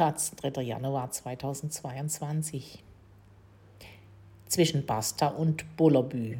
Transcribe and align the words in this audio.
Taz, 0.00 0.32
3. 0.36 0.62
Januar 0.62 1.10
2022. 1.10 2.82
Zwischen 4.46 4.86
Basta 4.86 5.26
und 5.26 5.76
Bullerbü. 5.76 6.38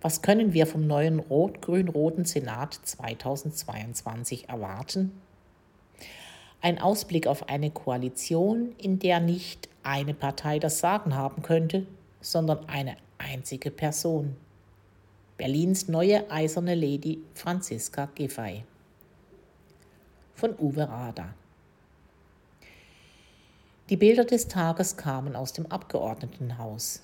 Was 0.00 0.22
können 0.22 0.54
wir 0.54 0.66
vom 0.66 0.86
neuen 0.86 1.18
rot-grün-roten 1.18 2.24
Senat 2.24 2.72
2022 2.82 4.48
erwarten? 4.48 5.20
Ein 6.62 6.80
Ausblick 6.80 7.26
auf 7.26 7.50
eine 7.50 7.70
Koalition, 7.70 8.74
in 8.78 8.98
der 8.98 9.20
nicht 9.20 9.68
eine 9.82 10.14
Partei 10.14 10.58
das 10.58 10.78
Sagen 10.78 11.14
haben 11.14 11.42
könnte, 11.42 11.86
sondern 12.22 12.66
eine 12.70 12.96
einzige 13.18 13.70
Person. 13.70 14.34
Berlins 15.36 15.88
neue 15.88 16.30
eiserne 16.30 16.74
Lady 16.74 17.22
Franziska 17.34 18.08
Giffey. 18.14 18.64
Von 20.32 20.58
Uwe 20.58 20.88
Rader. 20.88 21.34
Die 23.90 23.96
Bilder 23.96 24.26
des 24.26 24.48
Tages 24.48 24.98
kamen 24.98 25.34
aus 25.34 25.54
dem 25.54 25.64
Abgeordnetenhaus. 25.72 27.00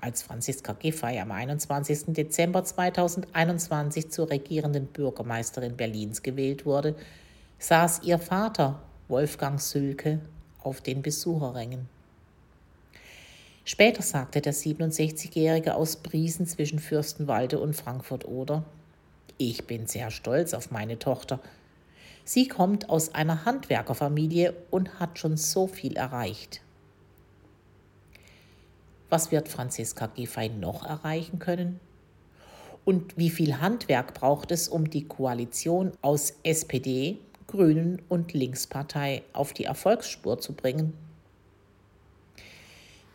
Als 0.00 0.24
Franziska 0.24 0.72
Giffey 0.72 1.20
am 1.20 1.30
21. 1.30 2.06
Dezember 2.08 2.64
2021 2.64 4.10
zur 4.10 4.28
regierenden 4.28 4.86
Bürgermeisterin 4.86 5.76
Berlins 5.76 6.24
gewählt 6.24 6.66
wurde, 6.66 6.96
saß 7.60 8.00
ihr 8.02 8.18
Vater, 8.18 8.82
Wolfgang 9.06 9.60
Sülke, 9.60 10.18
auf 10.60 10.80
den 10.80 11.02
Besucherrängen. 11.02 11.88
Später 13.64 14.02
sagte 14.02 14.40
der 14.40 14.54
67-Jährige 14.54 15.76
aus 15.76 15.94
Briesen 15.94 16.48
zwischen 16.48 16.80
Fürstenwalde 16.80 17.60
und 17.60 17.76
Frankfurt-Oder, 17.76 18.64
ich 19.38 19.68
bin 19.68 19.86
sehr 19.86 20.10
stolz 20.10 20.52
auf 20.52 20.72
meine 20.72 20.98
Tochter, 20.98 21.38
Sie 22.24 22.48
kommt 22.48 22.88
aus 22.88 23.14
einer 23.14 23.44
Handwerkerfamilie 23.44 24.54
und 24.70 24.98
hat 24.98 25.18
schon 25.18 25.36
so 25.36 25.66
viel 25.66 25.96
erreicht. 25.96 26.62
Was 29.10 29.30
wird 29.30 29.48
Franziska 29.48 30.06
Giffey 30.06 30.48
noch 30.48 30.86
erreichen 30.86 31.38
können? 31.38 31.80
Und 32.86 33.16
wie 33.16 33.30
viel 33.30 33.60
Handwerk 33.60 34.14
braucht 34.14 34.50
es, 34.50 34.68
um 34.68 34.88
die 34.88 35.04
Koalition 35.06 35.92
aus 36.00 36.34
SPD, 36.42 37.18
Grünen 37.46 38.02
und 38.08 38.32
Linkspartei 38.32 39.22
auf 39.32 39.52
die 39.52 39.64
Erfolgsspur 39.64 40.40
zu 40.40 40.54
bringen? 40.54 40.94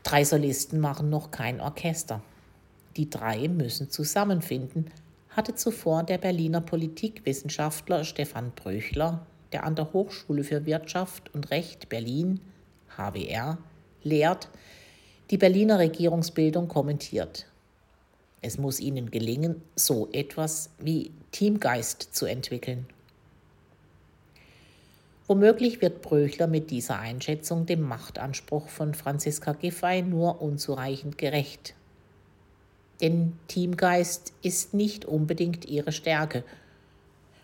Drei 0.03 0.23
Solisten 0.23 0.79
machen 0.79 1.09
noch 1.09 1.31
kein 1.31 1.59
Orchester. 1.59 2.21
Die 2.95 3.09
drei 3.09 3.47
müssen 3.47 3.89
zusammenfinden, 3.89 4.91
hatte 5.29 5.55
zuvor 5.55 6.03
der 6.03 6.17
Berliner 6.17 6.61
Politikwissenschaftler 6.61 8.03
Stefan 8.03 8.51
Bröchler, 8.55 9.25
der 9.51 9.63
an 9.63 9.75
der 9.75 9.93
Hochschule 9.93 10.43
für 10.43 10.65
Wirtschaft 10.65 11.33
und 11.33 11.51
Recht 11.51 11.89
Berlin 11.89 12.39
HWR 12.95 13.57
lehrt, 14.03 14.49
die 15.29 15.37
Berliner 15.37 15.79
Regierungsbildung 15.79 16.67
kommentiert. 16.67 17.45
Es 18.41 18.57
muss 18.57 18.79
ihnen 18.79 19.11
gelingen, 19.11 19.61
so 19.75 20.09
etwas 20.11 20.69
wie 20.79 21.11
Teamgeist 21.31 22.15
zu 22.15 22.25
entwickeln. 22.25 22.85
Womöglich 25.27 25.81
wird 25.81 26.01
Bröchler 26.01 26.47
mit 26.47 26.71
dieser 26.71 26.97
Einschätzung 26.99 27.67
dem 27.67 27.81
Machtanspruch 27.81 28.67
von 28.67 28.95
Franziska 28.95 29.53
Giffey 29.53 30.01
nur 30.01 30.41
unzureichend 30.41 31.19
gerecht. 31.19 31.75
Denn 33.01 33.33
Teamgeist 33.47 34.33
ist 34.41 34.73
nicht 34.73 35.05
unbedingt 35.05 35.65
ihre 35.65 35.91
Stärke. 35.91 36.43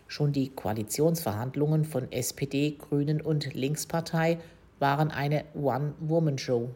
Schon 0.06 0.32
die 0.32 0.50
Koalitionsverhandlungen 0.50 1.84
von 1.84 2.12
SPD, 2.12 2.76
Grünen 2.78 3.20
und 3.20 3.54
Linkspartei 3.54 4.38
waren 4.78 5.10
eine 5.10 5.44
One-Woman-Show. 5.54 6.70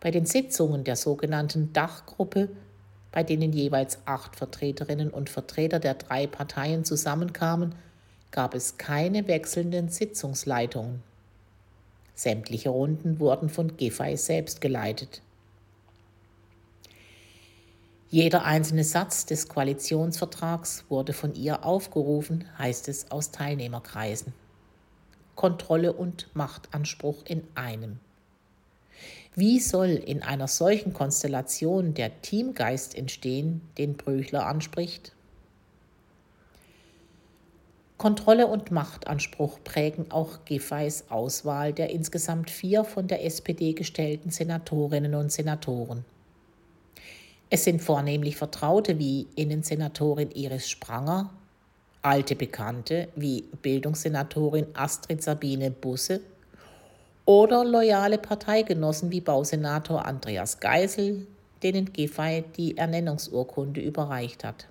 Bei 0.00 0.10
den 0.10 0.26
Sitzungen 0.26 0.84
der 0.84 0.96
sogenannten 0.96 1.72
Dachgruppe, 1.72 2.48
bei 3.10 3.22
denen 3.22 3.52
jeweils 3.52 3.98
acht 4.06 4.36
Vertreterinnen 4.36 5.10
und 5.10 5.28
Vertreter 5.28 5.80
der 5.80 5.94
drei 5.94 6.26
Parteien 6.26 6.84
zusammenkamen, 6.84 7.74
gab 8.30 8.54
es 8.54 8.78
keine 8.78 9.28
wechselnden 9.28 9.88
Sitzungsleitungen. 9.88 11.02
Sämtliche 12.14 12.70
Runden 12.70 13.20
wurden 13.20 13.48
von 13.48 13.76
Giffey 13.76 14.16
selbst 14.16 14.60
geleitet. 14.60 15.22
Jeder 18.12 18.44
einzelne 18.44 18.84
Satz 18.84 19.24
des 19.24 19.48
Koalitionsvertrags 19.48 20.84
wurde 20.90 21.14
von 21.14 21.34
ihr 21.34 21.64
aufgerufen, 21.64 22.44
heißt 22.58 22.88
es 22.88 23.10
aus 23.10 23.30
Teilnehmerkreisen. 23.30 24.34
Kontrolle 25.34 25.94
und 25.94 26.28
Machtanspruch 26.34 27.24
in 27.24 27.42
einem. 27.54 28.00
Wie 29.34 29.58
soll 29.60 29.92
in 29.92 30.22
einer 30.22 30.46
solchen 30.46 30.92
Konstellation 30.92 31.94
der 31.94 32.20
Teamgeist 32.20 32.94
entstehen, 32.94 33.62
den 33.78 33.94
Brüchler 33.96 34.44
anspricht? 34.44 35.12
Kontrolle 37.96 38.46
und 38.46 38.70
Machtanspruch 38.70 39.58
prägen 39.64 40.10
auch 40.10 40.44
Giffeys 40.44 41.04
Auswahl 41.08 41.72
der 41.72 41.88
insgesamt 41.88 42.50
vier 42.50 42.84
von 42.84 43.06
der 43.06 43.24
SPD 43.24 43.72
gestellten 43.72 44.28
Senatorinnen 44.28 45.14
und 45.14 45.32
Senatoren. 45.32 46.04
Es 47.54 47.64
sind 47.64 47.82
vornehmlich 47.82 48.36
Vertraute 48.36 48.98
wie 48.98 49.26
Innensenatorin 49.36 50.30
Iris 50.30 50.70
Spranger, 50.70 51.28
alte 52.00 52.34
Bekannte 52.34 53.08
wie 53.14 53.42
Bildungssenatorin 53.60 54.68
Astrid 54.72 55.22
Sabine 55.22 55.70
Busse 55.70 56.22
oder 57.26 57.62
loyale 57.62 58.16
Parteigenossen 58.16 59.10
wie 59.10 59.20
Bausenator 59.20 60.06
Andreas 60.06 60.60
Geisel, 60.60 61.26
denen 61.62 61.92
Giffey 61.92 62.42
die 62.56 62.78
Ernennungsurkunde 62.78 63.82
überreicht 63.82 64.44
hat. 64.44 64.66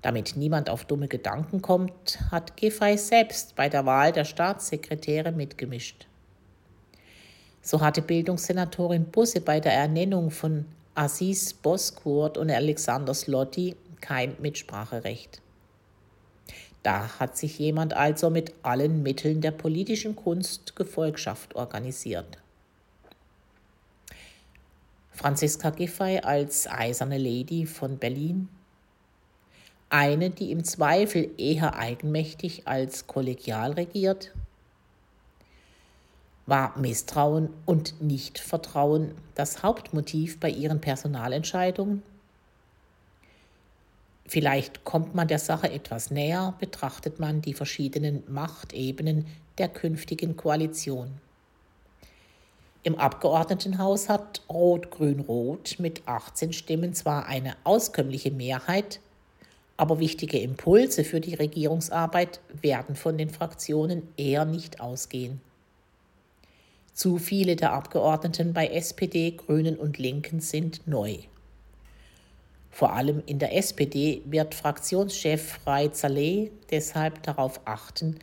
Damit 0.00 0.34
niemand 0.34 0.70
auf 0.70 0.86
dumme 0.86 1.08
Gedanken 1.08 1.60
kommt, 1.60 2.18
hat 2.30 2.56
Giffey 2.56 2.96
selbst 2.96 3.54
bei 3.54 3.68
der 3.68 3.84
Wahl 3.84 4.12
der 4.12 4.24
Staatssekretäre 4.24 5.30
mitgemischt. 5.30 6.06
So 7.62 7.80
hatte 7.80 8.02
Bildungssenatorin 8.02 9.04
Busse 9.04 9.40
bei 9.40 9.60
der 9.60 9.72
Ernennung 9.72 10.32
von 10.32 10.66
Aziz 10.96 11.54
Boskurt 11.54 12.36
und 12.36 12.50
Alexander 12.50 13.14
Slotti 13.14 13.76
kein 14.00 14.34
Mitspracherecht. 14.40 15.40
Da 16.82 17.20
hat 17.20 17.36
sich 17.36 17.60
jemand 17.60 17.94
also 17.94 18.28
mit 18.28 18.52
allen 18.64 19.04
Mitteln 19.04 19.40
der 19.40 19.52
politischen 19.52 20.16
Kunst 20.16 20.74
Gefolgschaft 20.74 21.54
organisiert. 21.54 22.38
Franziska 25.12 25.70
Giffey 25.70 26.18
als 26.18 26.66
eiserne 26.66 27.18
Lady 27.18 27.66
von 27.66 27.98
Berlin. 27.98 28.48
Eine, 29.88 30.30
die 30.30 30.50
im 30.50 30.64
Zweifel 30.64 31.30
eher 31.38 31.76
eigenmächtig 31.76 32.66
als 32.66 33.06
kollegial 33.06 33.72
regiert 33.72 34.32
war 36.46 36.76
Misstrauen 36.78 37.50
und 37.66 38.00
Nichtvertrauen 38.00 39.14
das 39.34 39.62
Hauptmotiv 39.62 40.40
bei 40.40 40.50
ihren 40.50 40.80
Personalentscheidungen? 40.80 42.02
Vielleicht 44.26 44.84
kommt 44.84 45.14
man 45.14 45.28
der 45.28 45.38
Sache 45.38 45.70
etwas 45.70 46.10
näher, 46.10 46.54
betrachtet 46.58 47.20
man 47.20 47.42
die 47.42 47.54
verschiedenen 47.54 48.22
Machtebenen 48.28 49.26
der 49.58 49.68
künftigen 49.68 50.36
Koalition. 50.36 51.10
Im 52.84 52.96
Abgeordnetenhaus 52.96 54.08
hat 54.08 54.42
Rot-Grün-Rot 54.48 55.76
mit 55.78 56.02
18 56.06 56.52
Stimmen 56.52 56.94
zwar 56.94 57.26
eine 57.26 57.56
auskömmliche 57.62 58.32
Mehrheit, 58.32 59.00
aber 59.76 60.00
wichtige 60.00 60.40
Impulse 60.40 61.04
für 61.04 61.20
die 61.20 61.34
Regierungsarbeit 61.34 62.40
werden 62.60 62.96
von 62.96 63.18
den 63.18 63.30
Fraktionen 63.30 64.08
eher 64.16 64.44
nicht 64.44 64.80
ausgehen. 64.80 65.40
Zu 66.92 67.18
viele 67.18 67.56
der 67.56 67.72
Abgeordneten 67.72 68.52
bei 68.52 68.66
SPD, 68.68 69.30
Grünen 69.30 69.76
und 69.76 69.98
Linken 69.98 70.40
sind 70.40 70.86
neu. 70.86 71.18
Vor 72.70 72.92
allem 72.92 73.22
in 73.26 73.38
der 73.38 73.56
SPD 73.56 74.22
wird 74.26 74.54
Fraktionschef 74.54 75.58
Frei 75.62 75.88
Zaleh 75.88 76.50
deshalb 76.70 77.22
darauf 77.22 77.60
achten, 77.66 78.18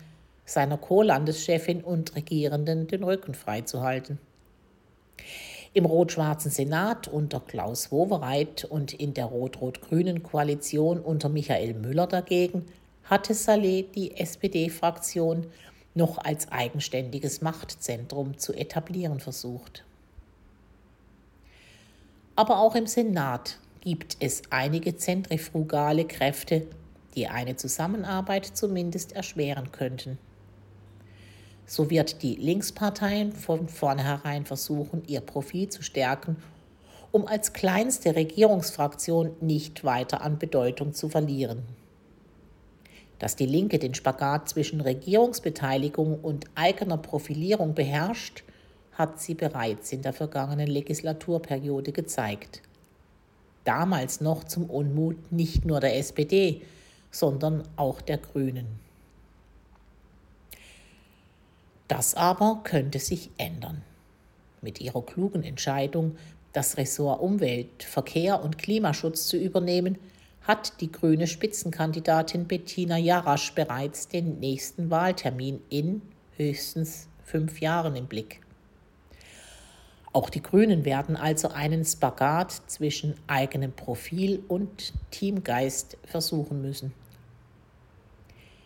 seiner 0.46 0.78
Co-Landeschefin 0.78 1.82
und 1.82 2.16
Regierenden 2.16 2.88
den 2.88 3.04
Rücken 3.04 3.34
freizuhalten. 3.34 4.20
Im 5.74 5.86
rot-schwarzen 5.86 6.50
Senat 6.50 7.08
unter 7.08 7.40
Klaus 7.40 7.92
Wowereit 7.92 8.66
und 8.66 8.94
in 8.94 9.14
der 9.14 9.26
rot-rot-grünen 9.26 10.24
Koalition 10.24 11.00
unter 11.00 11.30
Michael 11.30 11.76
Müller 11.76 12.08
dagegen 12.08 12.66
hatte 13.04 13.34
Saleh 13.34 13.84
die 13.84 14.16
SPD-Fraktion 14.18 15.46
noch 15.96 16.18
als 16.18 16.52
eigenständiges 16.52 17.42
Machtzentrum 17.42 18.38
zu 18.38 18.54
etablieren 18.54 19.20
versucht. 19.20 19.84
Aber 22.36 22.60
auch 22.60 22.76
im 22.76 22.88
Senat 22.88 23.60
gibt 23.82 24.18
es 24.20 24.44
einige 24.50 24.96
zentrifugale 24.96 26.06
Kräfte, 26.06 26.68
die 27.16 27.28
eine 27.28 27.56
Zusammenarbeit 27.56 28.46
zumindest 28.46 29.14
erschweren 29.14 29.72
könnten. 29.72 30.18
So 31.66 31.90
wird 31.90 32.24
die 32.24 32.36
Linksparteien 32.36 33.32
von 33.32 33.68
vornherein 33.68 34.46
versuchen, 34.46 35.04
ihr 35.06 35.22
Profil 35.22 35.70
zu 35.70 35.84
stärken, 35.84 36.38
um 37.12 37.28
als 37.28 37.54
kleinste 37.54 38.16
Regierungsfraktion 38.16 39.36
nicht 39.42 39.84
weiter 39.84 40.22
an 40.22 40.40
Bedeutung 40.40 40.94
zu 40.94 41.10
verlieren. 41.10 41.64
Dass 43.20 43.36
die 43.36 43.46
Linke 43.46 43.80
den 43.80 43.94
Spagat 43.94 44.50
zwischen 44.50 44.82
Regierungsbeteiligung 44.82 46.20
und 46.20 46.46
eigener 46.56 46.98
Profilierung 46.98 47.76
beherrscht, 47.76 48.44
hat 48.94 49.20
sie 49.20 49.34
bereits 49.34 49.92
in 49.92 50.02
der 50.02 50.14
vergangenen 50.14 50.68
Legislaturperiode 50.68 51.92
gezeigt. 51.92 52.62
Damals 53.66 54.22
noch 54.22 54.46
zum 54.46 54.70
Unmut 54.70 55.32
nicht 55.32 55.66
nur 55.66 55.80
der 55.80 55.98
SPD, 55.98 56.62
sondern 57.12 57.64
auch 57.76 58.02
der 58.02 58.18
Grünen. 58.18 58.68
Das 61.88 62.14
aber 62.14 62.62
könnte 62.64 63.00
sich 63.00 63.32
ändern. 63.38 63.82
Mit 64.62 64.80
ihrer 64.80 65.02
klugen 65.02 65.44
Entscheidung, 65.44 66.18
das 66.54 66.78
Ressort 66.78 67.22
Umwelt, 67.22 67.84
Verkehr 67.84 68.44
und 68.44 68.58
Klimaschutz 68.58 69.28
zu 69.28 69.38
übernehmen, 69.38 69.98
hat 70.42 70.82
die 70.82 70.92
grüne 70.92 71.28
Spitzenkandidatin 71.28 72.48
Bettina 72.48 72.98
Jarasch 72.98 73.54
bereits 73.54 74.08
den 74.08 74.40
nächsten 74.40 74.90
Wahltermin 74.90 75.62
in 75.70 76.02
höchstens 76.36 77.08
fünf 77.24 77.62
Jahren 77.62 77.96
im 77.96 78.08
Blick. 78.08 78.42
Auch 80.12 80.30
die 80.30 80.42
Grünen 80.42 80.86
werden 80.86 81.16
also 81.16 81.50
einen 81.50 81.86
Spagat 81.86 82.52
zwischen 82.68 83.14
eigenem 83.28 83.74
Profil 83.74 84.44
und 84.48 84.94
Teamgeist 85.12 85.98
versuchen 86.04 86.62
müssen. 86.62 86.94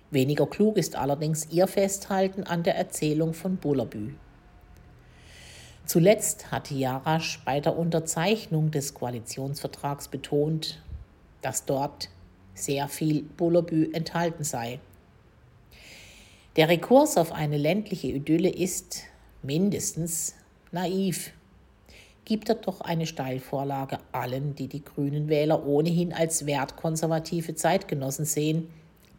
Weniger 0.10 0.46
klug 0.46 0.78
ist 0.78 0.96
allerdings 0.96 1.48
ihr 1.52 1.68
Festhalten 1.68 2.44
an 2.44 2.64
der 2.64 2.76
Erzählung 2.76 3.34
von 3.34 3.58
Bullerbü. 3.58 4.14
Zuletzt 5.86 6.52
hatte 6.52 6.76
Jarasch 6.76 7.42
bei 7.44 7.60
der 7.60 7.76
Unterzeichnung 7.78 8.72
des 8.72 8.94
Koalitionsvertrags 8.94 10.08
betont, 10.08 10.82
dass 11.44 11.66
dort 11.66 12.10
sehr 12.56 12.88
viel 12.88 13.24
Bullerbü 13.24 13.92
enthalten 13.94 14.44
sei. 14.44 14.80
Der 16.56 16.70
Rekurs 16.70 17.18
auf 17.18 17.32
eine 17.32 17.58
ländliche 17.58 18.08
Idylle 18.08 18.50
ist 18.50 19.04
mindestens 19.42 20.36
naiv. 20.72 21.32
Gibt 22.26 22.48
er 22.48 22.56
doch 22.56 22.82
eine 22.82 23.06
Steilvorlage 23.06 23.98
allen, 24.12 24.56
die 24.56 24.68
die 24.68 24.84
grünen 24.84 25.30
Wähler 25.30 25.66
ohnehin 25.66 26.14
als 26.14 26.46
wertkonservative 26.46 27.56
Zeitgenossen 27.56 28.26
sehen, 28.26 28.70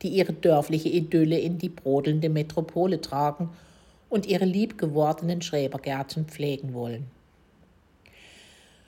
die 0.03 0.09
ihre 0.09 0.33
dörfliche 0.33 0.89
Idylle 0.89 1.39
in 1.39 1.59
die 1.59 1.69
brodelnde 1.69 2.29
Metropole 2.29 3.01
tragen 3.01 3.51
und 4.09 4.27
ihre 4.27 4.45
liebgewordenen 4.45 5.43
Schrebergärten 5.43 6.27
pflegen 6.27 6.73
wollen. 6.73 7.07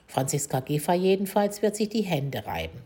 Franziska 0.06 0.60
Giffey 0.60 0.94
jedenfalls 0.94 1.62
wird 1.62 1.76
sich 1.76 1.88
die 1.88 2.02
Hände 2.02 2.46
reiben. 2.46 2.78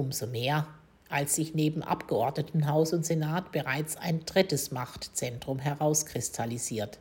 Umso 0.00 0.26
mehr, 0.26 0.66
als 1.10 1.34
sich 1.34 1.54
neben 1.54 1.82
Abgeordnetenhaus 1.82 2.94
und 2.94 3.04
Senat 3.04 3.52
bereits 3.52 3.98
ein 3.98 4.24
drittes 4.24 4.70
Machtzentrum 4.70 5.58
herauskristallisiert. 5.58 6.98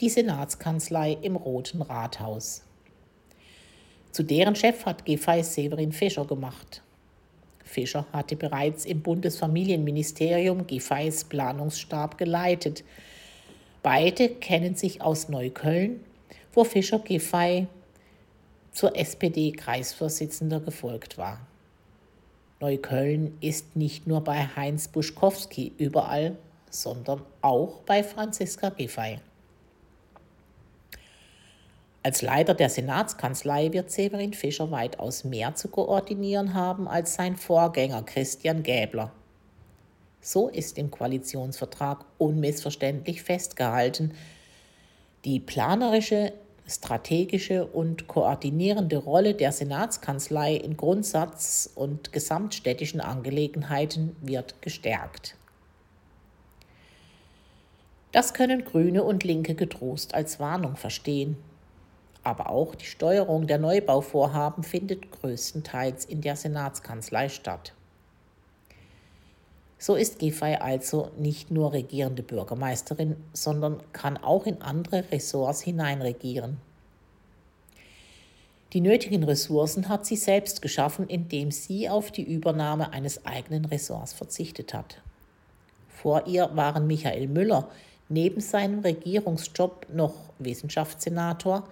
Die 0.00 0.08
Senatskanzlei 0.08 1.12
im 1.20 1.36
Roten 1.36 1.82
Rathaus. 1.82 2.62
Zu 4.12 4.22
deren 4.22 4.56
Chef 4.56 4.86
hat 4.86 5.04
Giffey 5.04 5.42
Severin 5.42 5.92
Fischer 5.92 6.24
gemacht. 6.24 6.80
Fischer 7.64 8.06
hatte 8.14 8.34
bereits 8.34 8.86
im 8.86 9.02
Bundesfamilienministerium 9.02 10.66
Giffeys 10.66 11.24
Planungsstab 11.24 12.16
geleitet. 12.16 12.82
Beide 13.82 14.30
kennen 14.30 14.74
sich 14.74 15.02
aus 15.02 15.28
Neukölln, 15.28 16.00
wo 16.54 16.64
Fischer 16.64 17.00
Giffey 17.00 17.66
zur 18.76 18.94
SPD-Kreisvorsitzender 18.94 20.60
gefolgt 20.60 21.16
war. 21.16 21.40
Neukölln 22.60 23.38
ist 23.40 23.74
nicht 23.74 24.06
nur 24.06 24.20
bei 24.22 24.48
Heinz 24.54 24.88
Buschkowski 24.88 25.72
überall, 25.78 26.36
sondern 26.68 27.22
auch 27.40 27.80
bei 27.86 28.04
Franziska 28.04 28.68
Giffey. 28.68 29.18
Als 32.02 32.20
Leiter 32.20 32.52
der 32.52 32.68
Senatskanzlei 32.68 33.72
wird 33.72 33.90
Severin 33.90 34.34
Fischer 34.34 34.70
weitaus 34.70 35.24
mehr 35.24 35.54
zu 35.54 35.68
koordinieren 35.68 36.52
haben 36.52 36.86
als 36.86 37.14
sein 37.14 37.36
Vorgänger 37.36 38.02
Christian 38.02 38.62
Gäbler. 38.62 39.10
So 40.20 40.48
ist 40.48 40.76
im 40.76 40.90
Koalitionsvertrag 40.90 42.04
unmissverständlich 42.18 43.22
festgehalten, 43.22 44.12
die 45.24 45.40
planerische, 45.40 46.34
strategische 46.68 47.64
und 47.64 48.08
koordinierende 48.08 48.96
Rolle 48.96 49.34
der 49.34 49.52
Senatskanzlei 49.52 50.54
in 50.54 50.76
Grundsatz- 50.76 51.70
und 51.74 52.12
gesamtstädtischen 52.12 53.00
Angelegenheiten 53.00 54.16
wird 54.20 54.60
gestärkt. 54.62 55.36
Das 58.10 58.34
können 58.34 58.64
Grüne 58.64 59.04
und 59.04 59.22
Linke 59.22 59.54
getrost 59.54 60.14
als 60.14 60.40
Warnung 60.40 60.76
verstehen, 60.76 61.36
aber 62.24 62.50
auch 62.50 62.74
die 62.74 62.86
Steuerung 62.86 63.46
der 63.46 63.58
Neubauvorhaben 63.58 64.64
findet 64.64 65.12
größtenteils 65.12 66.04
in 66.06 66.22
der 66.22 66.34
Senatskanzlei 66.34 67.28
statt. 67.28 67.75
So 69.78 69.94
ist 69.94 70.18
Giffey 70.18 70.56
also 70.56 71.10
nicht 71.18 71.50
nur 71.50 71.72
regierende 71.72 72.22
Bürgermeisterin, 72.22 73.16
sondern 73.32 73.82
kann 73.92 74.16
auch 74.16 74.46
in 74.46 74.62
andere 74.62 75.04
Ressorts 75.12 75.60
hineinregieren. 75.60 76.58
Die 78.72 78.80
nötigen 78.80 79.22
Ressourcen 79.22 79.88
hat 79.88 80.06
sie 80.06 80.16
selbst 80.16 80.60
geschaffen, 80.60 81.06
indem 81.08 81.50
sie 81.50 81.88
auf 81.88 82.10
die 82.10 82.24
Übernahme 82.24 82.92
eines 82.92 83.24
eigenen 83.24 83.64
Ressorts 83.66 84.12
verzichtet 84.12 84.74
hat. 84.74 85.00
Vor 85.88 86.26
ihr 86.26 86.50
waren 86.54 86.86
Michael 86.86 87.28
Müller 87.28 87.70
neben 88.08 88.40
seinem 88.40 88.80
Regierungsjob 88.80 89.86
noch 89.92 90.14
Wissenschaftssenator 90.38 91.68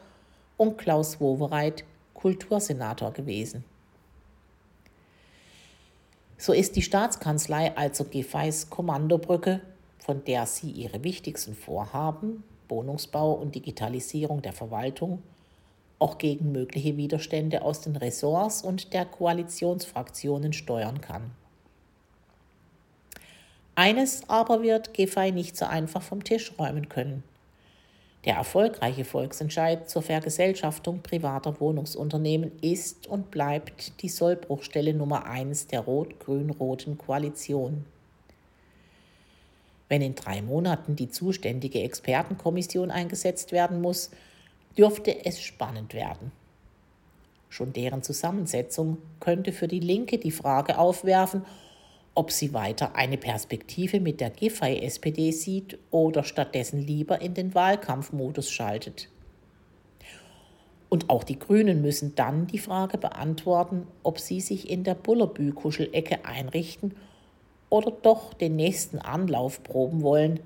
und 0.56 0.78
Klaus 0.78 1.20
Wowereit 1.20 1.84
Kultursenator 2.14 3.12
gewesen. 3.12 3.64
So 6.44 6.52
ist 6.52 6.76
die 6.76 6.82
Staatskanzlei 6.82 7.74
also 7.74 8.04
Giffeys 8.04 8.68
Kommandobrücke, 8.68 9.62
von 9.98 10.22
der 10.24 10.44
sie 10.44 10.70
ihre 10.70 11.02
wichtigsten 11.02 11.54
Vorhaben, 11.54 12.44
Wohnungsbau 12.68 13.32
und 13.32 13.54
Digitalisierung 13.54 14.42
der 14.42 14.52
Verwaltung, 14.52 15.22
auch 15.98 16.18
gegen 16.18 16.52
mögliche 16.52 16.98
Widerstände 16.98 17.62
aus 17.62 17.80
den 17.80 17.96
Ressorts 17.96 18.60
und 18.60 18.92
der 18.92 19.06
Koalitionsfraktionen 19.06 20.52
steuern 20.52 21.00
kann. 21.00 21.30
Eines 23.74 24.28
aber 24.28 24.60
wird 24.62 24.92
Giffey 24.92 25.32
nicht 25.32 25.56
so 25.56 25.64
einfach 25.64 26.02
vom 26.02 26.24
Tisch 26.24 26.52
räumen 26.58 26.90
können. 26.90 27.22
Der 28.24 28.36
erfolgreiche 28.36 29.04
Volksentscheid 29.04 29.88
zur 29.88 30.00
Vergesellschaftung 30.00 31.02
privater 31.02 31.60
Wohnungsunternehmen 31.60 32.52
ist 32.62 33.06
und 33.06 33.30
bleibt 33.30 34.00
die 34.00 34.08
Sollbruchstelle 34.08 34.94
Nummer 34.94 35.26
eins 35.26 35.66
der 35.66 35.80
rot-grün-roten 35.80 36.96
Koalition. 36.96 37.84
Wenn 39.90 40.00
in 40.00 40.14
drei 40.14 40.40
Monaten 40.40 40.96
die 40.96 41.10
zuständige 41.10 41.82
Expertenkommission 41.82 42.90
eingesetzt 42.90 43.52
werden 43.52 43.82
muss, 43.82 44.10
dürfte 44.78 45.26
es 45.26 45.42
spannend 45.42 45.92
werden. 45.92 46.32
Schon 47.50 47.74
deren 47.74 48.02
Zusammensetzung 48.02 48.98
könnte 49.20 49.52
für 49.52 49.68
die 49.68 49.80
Linke 49.80 50.18
die 50.18 50.32
Frage 50.32 50.78
aufwerfen, 50.78 51.44
ob 52.14 52.30
sie 52.30 52.54
weiter 52.54 52.94
eine 52.94 53.16
Perspektive 53.16 54.00
mit 54.00 54.20
der 54.20 54.30
Giffey-SPD 54.30 55.32
sieht 55.32 55.78
oder 55.90 56.22
stattdessen 56.22 56.80
lieber 56.80 57.20
in 57.20 57.34
den 57.34 57.54
Wahlkampfmodus 57.54 58.50
schaltet. 58.50 59.08
Und 60.88 61.10
auch 61.10 61.24
die 61.24 61.38
Grünen 61.38 61.82
müssen 61.82 62.14
dann 62.14 62.46
die 62.46 62.58
Frage 62.58 62.98
beantworten, 62.98 63.86
ob 64.04 64.20
sie 64.20 64.40
sich 64.40 64.70
in 64.70 64.84
der 64.84 64.94
Bullerbü-Kuschelecke 64.94 66.24
einrichten 66.24 66.94
oder 67.68 67.90
doch 67.90 68.32
den 68.32 68.54
nächsten 68.54 68.98
Anlauf 68.98 69.64
proben 69.64 70.02
wollen, 70.02 70.38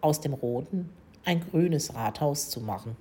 aus 0.00 0.20
dem 0.20 0.32
roten 0.32 0.90
ein 1.24 1.40
grünes 1.40 1.94
Rathaus 1.94 2.48
zu 2.48 2.60
machen. 2.60 2.96